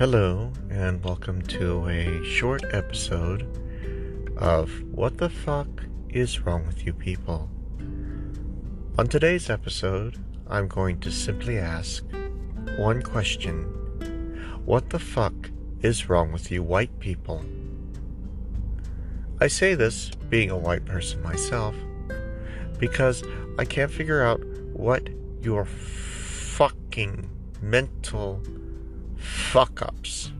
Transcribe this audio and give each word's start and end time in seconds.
Hello, 0.00 0.50
and 0.70 1.04
welcome 1.04 1.42
to 1.42 1.86
a 1.86 2.24
short 2.24 2.64
episode 2.72 3.42
of 4.38 4.70
What 4.94 5.18
the 5.18 5.28
Fuck 5.28 5.68
is 6.08 6.40
Wrong 6.40 6.66
with 6.66 6.86
You 6.86 6.94
People? 6.94 7.50
On 8.96 9.06
today's 9.06 9.50
episode, 9.50 10.16
I'm 10.48 10.68
going 10.68 11.00
to 11.00 11.12
simply 11.12 11.58
ask 11.58 12.02
one 12.78 13.02
question 13.02 13.64
What 14.64 14.88
the 14.88 14.98
fuck 14.98 15.34
is 15.82 16.08
wrong 16.08 16.32
with 16.32 16.50
you 16.50 16.62
white 16.62 16.98
people? 16.98 17.44
I 19.38 19.48
say 19.48 19.74
this 19.74 20.12
being 20.30 20.48
a 20.48 20.56
white 20.56 20.86
person 20.86 21.22
myself 21.22 21.74
because 22.78 23.22
I 23.58 23.66
can't 23.66 23.90
figure 23.90 24.22
out 24.22 24.42
what 24.72 25.10
your 25.42 25.66
fucking 25.66 27.28
mental 27.60 28.42
fuck 29.20 29.82
ups 29.82 30.32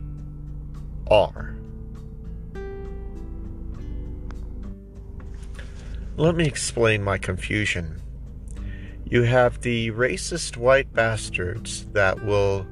are. 1.07 1.55
Let 6.17 6.35
me 6.35 6.45
explain 6.45 7.03
my 7.03 7.17
confusion. 7.17 8.01
You 9.05 9.23
have 9.23 9.61
the 9.61 9.91
racist 9.91 10.57
white 10.57 10.93
bastards 10.93 11.85
that 11.93 12.23
will 12.25 12.65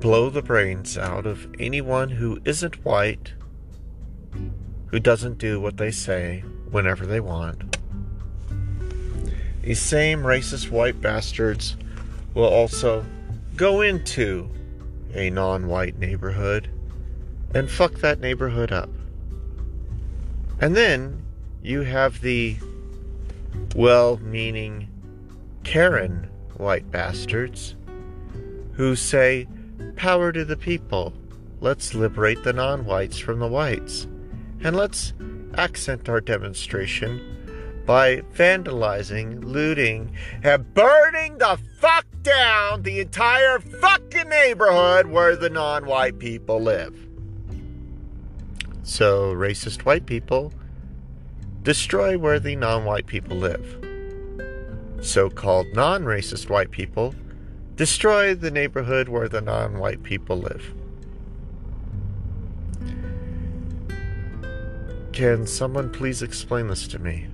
blow 0.00 0.30
the 0.30 0.42
brains 0.42 0.98
out 0.98 1.26
of 1.26 1.48
anyone 1.58 2.10
who 2.10 2.40
isn't 2.44 2.84
white, 2.84 3.32
who 4.86 5.00
doesn't 5.00 5.38
do 5.38 5.60
what 5.60 5.76
they 5.76 5.90
say 5.90 6.44
whenever 6.70 7.06
they 7.06 7.20
want. 7.20 7.76
These 9.62 9.80
same 9.80 10.22
racist 10.22 10.70
white 10.70 11.00
bastards 11.00 11.76
will 12.34 12.44
also 12.44 13.04
go 13.56 13.80
into 13.80 14.48
a 15.16 15.30
non 15.30 15.66
white 15.66 15.98
neighborhood 15.98 16.68
and 17.54 17.70
fuck 17.70 17.94
that 17.94 18.20
neighborhood 18.20 18.72
up. 18.72 18.90
And 20.60 20.76
then 20.76 21.22
you 21.62 21.82
have 21.82 22.20
the 22.20 22.56
well 23.74 24.18
meaning 24.18 24.88
Karen 25.64 26.28
white 26.56 26.90
bastards 26.90 27.74
who 28.72 28.94
say, 28.94 29.48
Power 29.96 30.32
to 30.32 30.44
the 30.44 30.56
people. 30.56 31.14
Let's 31.60 31.94
liberate 31.94 32.44
the 32.44 32.52
non 32.52 32.84
whites 32.84 33.18
from 33.18 33.38
the 33.38 33.48
whites. 33.48 34.06
And 34.62 34.76
let's 34.76 35.12
accent 35.54 36.08
our 36.08 36.20
demonstration 36.20 37.20
by 37.86 38.16
vandalizing, 38.34 39.42
looting, 39.44 40.12
and 40.42 40.74
burning 40.74 41.38
the 41.38 41.58
fuck 41.78 42.04
down 42.22 42.82
the 42.82 43.00
entire 43.00 43.60
fucking 43.60 44.28
neighborhood 44.28 45.06
where 45.06 45.36
the 45.36 45.48
non 45.48 45.86
white 45.86 46.18
people 46.18 46.60
live. 46.60 46.94
So, 48.82 49.32
racist 49.32 49.82
white 49.82 50.06
people 50.06 50.52
destroy 51.62 52.18
where 52.18 52.38
the 52.38 52.54
non 52.54 52.84
white 52.84 53.06
people 53.06 53.36
live. 53.36 53.86
So 55.00 55.30
called 55.30 55.66
non 55.74 56.04
racist 56.04 56.48
white 56.48 56.70
people 56.70 57.14
destroy 57.74 58.34
the 58.34 58.50
neighborhood 58.50 59.08
where 59.08 59.28
the 59.28 59.40
non 59.40 59.78
white 59.78 60.02
people 60.02 60.38
live. 60.38 60.74
Can 65.12 65.46
someone 65.46 65.90
please 65.90 66.22
explain 66.22 66.68
this 66.68 66.86
to 66.88 66.98
me? 66.98 67.26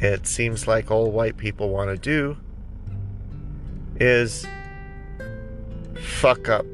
It 0.00 0.26
seems 0.26 0.66
like 0.66 0.90
all 0.90 1.10
white 1.10 1.36
people 1.36 1.68
want 1.68 1.90
to 1.90 1.96
do 1.96 2.36
is 4.00 4.46
fuck 5.94 6.48
up 6.48 6.64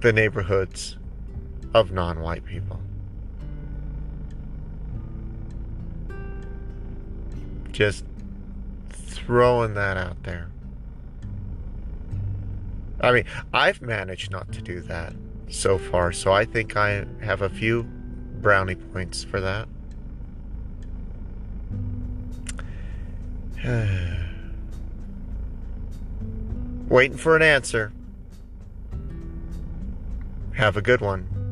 the 0.00 0.12
neighborhoods 0.12 0.96
of 1.74 1.90
non 1.90 2.20
white 2.20 2.44
people. 2.44 2.80
Just 7.72 8.04
throwing 8.90 9.74
that 9.74 9.96
out 9.96 10.22
there. 10.22 10.48
I 13.00 13.12
mean, 13.12 13.24
I've 13.52 13.82
managed 13.82 14.30
not 14.30 14.52
to 14.52 14.62
do 14.62 14.80
that 14.82 15.14
so 15.48 15.76
far, 15.78 16.12
so 16.12 16.32
I 16.32 16.44
think 16.44 16.76
I 16.76 17.04
have 17.20 17.42
a 17.42 17.48
few 17.50 17.82
brownie 18.40 18.76
points 18.76 19.24
for 19.24 19.40
that. 19.40 19.68
Waiting 26.88 27.16
for 27.16 27.34
an 27.34 27.42
answer. 27.42 27.92
Have 30.54 30.76
a 30.76 30.82
good 30.82 31.00
one. 31.00 31.45